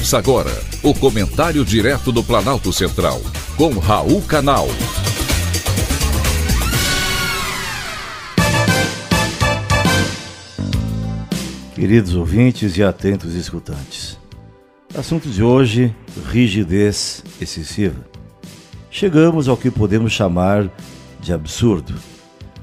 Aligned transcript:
Ouça 0.00 0.16
agora 0.16 0.50
o 0.82 0.94
comentário 0.94 1.62
direto 1.62 2.10
do 2.10 2.24
Planalto 2.24 2.72
Central, 2.72 3.20
com 3.54 3.78
Raul 3.78 4.22
Canal. 4.22 4.66
Queridos 11.74 12.14
ouvintes 12.14 12.78
e 12.78 12.82
atentos 12.82 13.34
escutantes, 13.34 14.18
assunto 14.96 15.28
de 15.28 15.42
hoje: 15.42 15.94
rigidez 16.30 17.22
excessiva. 17.38 18.02
Chegamos 18.90 19.48
ao 19.48 19.56
que 19.56 19.70
podemos 19.70 20.12
chamar 20.12 20.70
de 21.20 21.30
absurdo. 21.30 21.92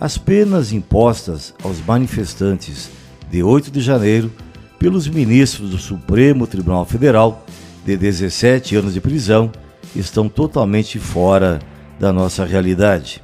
As 0.00 0.16
penas 0.16 0.72
impostas 0.72 1.54
aos 1.62 1.78
manifestantes 1.84 2.88
de 3.30 3.42
8 3.42 3.70
de 3.70 3.82
janeiro 3.82 4.32
pelos 4.78 5.08
ministros 5.08 5.70
do 5.70 5.78
Supremo 5.78 6.46
Tribunal 6.46 6.84
Federal 6.84 7.44
de 7.84 7.96
17 7.96 8.76
anos 8.76 8.94
de 8.94 9.00
prisão 9.00 9.50
estão 9.94 10.28
totalmente 10.28 10.98
fora 10.98 11.58
da 11.98 12.12
nossa 12.12 12.44
realidade. 12.44 13.22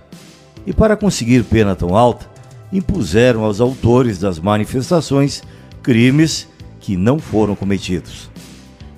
E 0.66 0.72
para 0.72 0.96
conseguir 0.96 1.44
pena 1.44 1.76
tão 1.76 1.96
alta, 1.96 2.28
impuseram 2.72 3.44
aos 3.44 3.60
autores 3.60 4.18
das 4.18 4.38
manifestações 4.38 5.42
crimes 5.82 6.48
que 6.80 6.96
não 6.96 7.18
foram 7.18 7.54
cometidos. 7.54 8.30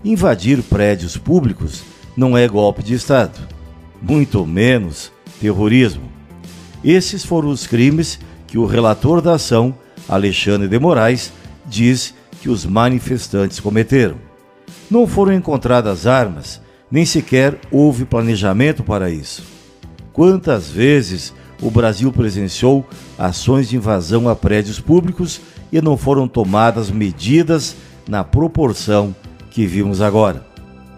Invadir 0.05 0.63
prédios 0.63 1.17
públicos 1.17 1.83
não 2.17 2.39
é 2.39 2.49
golpe 2.49 2.83
de 2.83 2.95
Estado, 2.95 3.39
muito 4.01 4.47
menos 4.47 5.13
terrorismo. 5.41 6.11
Esses 6.83 7.25
foram 7.25 7.49
os 7.49 7.67
crimes 7.67 8.19
que 8.47 8.57
o 8.57 8.65
relator 8.65 9.21
da 9.21 9.35
ação, 9.35 9.75
Alexandre 10.09 10.69
de 10.69 10.79
Moraes, 10.79 11.33
diz 11.67 12.15
que 12.47 12.51
os 12.51 12.65
manifestantes 12.65 13.59
cometeram. 13.59 14.19
Não 14.89 15.05
foram 15.05 15.33
encontradas 15.33 16.07
armas, 16.07 16.61
nem 16.89 17.05
sequer 17.05 17.59
houve 17.73 18.05
planejamento 18.05 18.85
para 18.85 19.11
isso. 19.11 19.43
Quantas 20.13 20.71
vezes 20.71 21.35
o 21.61 21.73
Brasil 21.73 22.13
presenciou 22.13 22.87
ações 23.19 23.69
de 23.69 23.75
invasão 23.75 24.29
a 24.29 24.37
prédios 24.37 24.79
públicos 24.79 25.41
e 25.73 25.81
não 25.81 25.97
foram 25.97 26.29
tomadas 26.29 26.89
medidas 26.89 27.75
na 28.09 28.23
proporção 28.23 29.13
que 29.51 29.67
vimos 29.67 30.01
agora? 30.01 30.47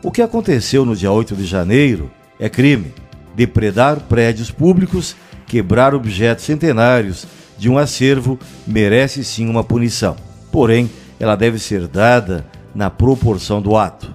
O 0.03 0.11
que 0.11 0.21
aconteceu 0.21 0.85
no 0.85 0.95
dia 0.95 1.11
8 1.11 1.35
de 1.35 1.47
janeiro 1.47 2.11
é 2.39 2.51
crime. 2.51 2.93
Depredar 3.35 4.01
prédios 4.01 4.51
públicos, 4.51 5.17
quebrar 5.47 5.95
objetos 5.95 6.45
centenários 6.45 7.27
de 7.57 7.71
um 7.71 7.79
acervo 7.79 8.39
merece 8.67 9.25
sim 9.25 9.49
uma 9.49 9.65
punição. 9.65 10.15
Porém, 10.53 10.91
ela 11.19 11.37
deve 11.37 11.59
ser 11.59 11.87
dada 11.89 12.47
na 12.75 12.91
proporção 12.91 13.61
do 13.61 13.77
ato. 13.77 14.15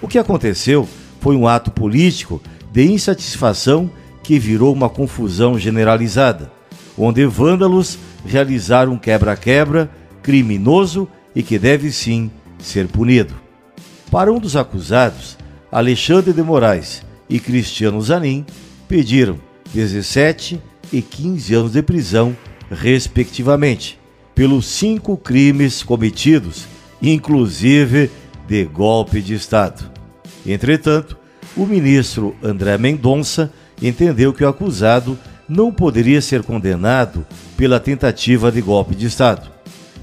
O 0.00 0.08
que 0.08 0.18
aconteceu 0.18 0.88
foi 1.20 1.36
um 1.36 1.48
ato 1.48 1.70
político 1.70 2.40
de 2.70 2.84
insatisfação 2.84 3.90
que 4.22 4.38
virou 4.38 4.72
uma 4.72 4.88
confusão 4.88 5.58
generalizada, 5.58 6.50
onde 6.96 7.24
vândalos 7.26 7.98
realizaram 8.24 8.92
um 8.92 8.98
quebra-quebra 8.98 9.90
criminoso 10.22 11.08
e 11.34 11.42
que 11.42 11.58
deve 11.58 11.90
sim 11.90 12.30
ser 12.58 12.86
punido. 12.88 13.34
Para 14.10 14.32
um 14.32 14.38
dos 14.38 14.56
acusados, 14.56 15.36
Alexandre 15.70 16.32
de 16.32 16.42
Moraes 16.42 17.02
e 17.28 17.40
Cristiano 17.40 18.00
Zanin 18.00 18.46
pediram 18.86 19.38
17 19.72 20.60
e 20.92 21.02
15 21.02 21.54
anos 21.54 21.72
de 21.72 21.82
prisão, 21.82 22.36
respectivamente 22.70 23.98
pelos 24.34 24.66
cinco 24.66 25.16
crimes 25.16 25.82
cometidos, 25.82 26.66
inclusive 27.00 28.10
de 28.46 28.64
golpe 28.64 29.20
de 29.20 29.34
Estado. 29.34 29.90
Entretanto, 30.46 31.16
o 31.56 31.64
ministro 31.64 32.34
André 32.42 32.76
Mendonça 32.76 33.52
entendeu 33.80 34.32
que 34.32 34.44
o 34.44 34.48
acusado 34.48 35.18
não 35.48 35.72
poderia 35.72 36.20
ser 36.20 36.42
condenado 36.42 37.26
pela 37.56 37.78
tentativa 37.78 38.50
de 38.50 38.60
golpe 38.60 38.94
de 38.94 39.06
Estado. 39.06 39.50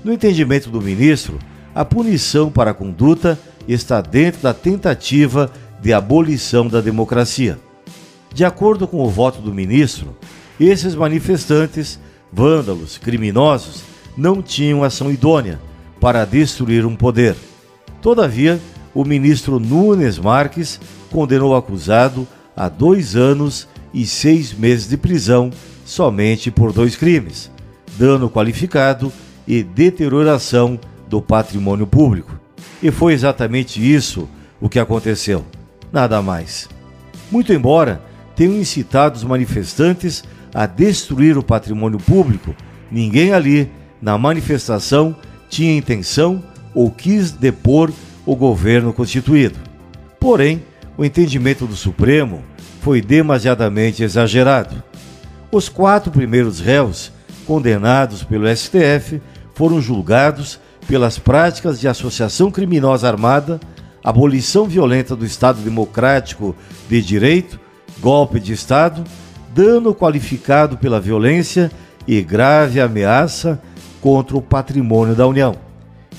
No 0.03 0.13
entendimento 0.13 0.69
do 0.69 0.81
ministro, 0.81 1.37
a 1.73 1.83
punição 1.83 2.51
para 2.51 2.71
a 2.71 2.73
conduta 2.73 3.37
está 3.67 4.01
dentro 4.01 4.41
da 4.41 4.53
tentativa 4.53 5.51
de 5.81 5.93
abolição 5.93 6.67
da 6.67 6.81
democracia. 6.81 7.59
De 8.33 8.45
acordo 8.45 8.87
com 8.87 9.03
o 9.03 9.09
voto 9.09 9.41
do 9.41 9.53
ministro, 9.53 10.15
esses 10.59 10.95
manifestantes, 10.95 11.99
vândalos, 12.31 12.97
criminosos, 12.97 13.83
não 14.17 14.41
tinham 14.41 14.83
ação 14.83 15.11
idônea 15.11 15.59
para 15.99 16.25
destruir 16.25 16.85
um 16.85 16.95
poder. 16.95 17.35
Todavia, 18.01 18.59
o 18.93 19.05
ministro 19.05 19.59
Nunes 19.59 20.17
Marques 20.17 20.79
condenou 21.11 21.51
o 21.51 21.55
acusado 21.55 22.27
a 22.55 22.67
dois 22.67 23.15
anos 23.15 23.67
e 23.93 24.05
seis 24.05 24.53
meses 24.53 24.87
de 24.87 24.97
prisão 24.97 25.51
somente 25.85 26.49
por 26.49 26.73
dois 26.73 26.95
crimes: 26.95 27.51
dano 27.97 28.29
qualificado 28.29 29.11
e 29.47 29.63
deterioração 29.63 30.79
do 31.07 31.21
patrimônio 31.21 31.85
público. 31.85 32.39
E 32.81 32.89
foi 32.89 33.13
exatamente 33.13 33.79
isso 33.79 34.27
o 34.59 34.69
que 34.69 34.79
aconteceu. 34.79 35.45
Nada 35.91 36.21
mais. 36.21 36.69
Muito 37.29 37.53
embora 37.53 38.01
tenham 38.35 38.55
incitado 38.55 39.17
os 39.17 39.23
manifestantes 39.23 40.23
a 40.53 40.65
destruir 40.65 41.37
o 41.37 41.43
patrimônio 41.43 41.99
público, 41.99 42.55
ninguém 42.91 43.33
ali 43.33 43.69
na 44.01 44.17
manifestação 44.17 45.15
tinha 45.49 45.77
intenção 45.77 46.43
ou 46.73 46.89
quis 46.89 47.31
depor 47.31 47.91
o 48.25 48.35
governo 48.35 48.93
constituído. 48.93 49.59
Porém, 50.19 50.63
o 50.97 51.05
entendimento 51.05 51.65
do 51.65 51.75
Supremo 51.75 52.41
foi 52.81 53.01
demasiadamente 53.01 54.03
exagerado. 54.03 54.81
Os 55.51 55.67
quatro 55.67 56.11
primeiros 56.11 56.59
réus 56.59 57.11
condenados 57.45 58.23
pelo 58.23 58.47
STF 58.55 59.21
foram 59.53 59.81
julgados 59.81 60.59
pelas 60.87 61.19
práticas 61.19 61.79
de 61.79 61.87
associação 61.87 62.49
criminosa 62.49 63.07
armada, 63.07 63.59
abolição 64.03 64.65
violenta 64.65 65.15
do 65.15 65.25
Estado 65.25 65.61
Democrático 65.61 66.55
de 66.89 67.01
Direito, 67.01 67.59
golpe 67.99 68.39
de 68.39 68.53
Estado, 68.53 69.03
dano 69.53 69.93
qualificado 69.93 70.77
pela 70.77 70.99
violência 70.99 71.71
e 72.07 72.21
grave 72.21 72.79
ameaça 72.79 73.61
contra 74.01 74.35
o 74.35 74.41
patrimônio 74.41 75.15
da 75.15 75.27
União 75.27 75.55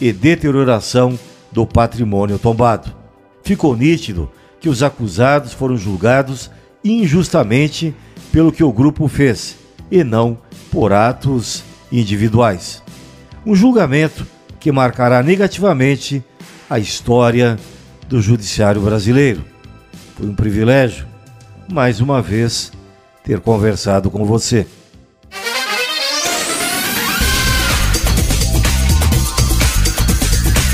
e 0.01 0.13
deterioração 0.13 1.19
do 1.51 1.67
patrimônio 1.67 2.39
tombado. 2.39 2.95
Ficou 3.43 3.77
nítido 3.77 4.31
que 4.61 4.69
os 4.69 4.83
acusados 4.83 5.53
foram 5.53 5.77
julgados 5.77 6.51
injustamente 6.85 7.95
pelo 8.31 8.53
que 8.53 8.65
o 8.65 8.73
grupo 8.73 9.09
fez 9.09 9.57
e 9.91 10.03
não 10.03 10.39
por 10.71 10.93
atos 10.93 11.63
individuais. 11.91 12.83
Um 13.45 13.55
julgamento 13.55 14.27
que 14.59 14.73
marcará 14.73 15.23
negativamente 15.23 16.25
a 16.71 16.79
história 16.79 17.59
do 18.09 18.23
judiciário 18.23 18.81
brasileiro. 18.81 19.45
Foi 20.17 20.27
um 20.27 20.35
privilégio, 20.35 21.07
mais 21.69 22.01
uma 22.01 22.23
vez, 22.23 22.73
ter 23.25 23.41
conversado 23.41 24.11
com 24.11 24.25
você. 24.25 24.67